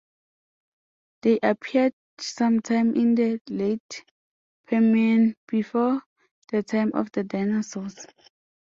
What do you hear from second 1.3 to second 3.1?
appeared sometime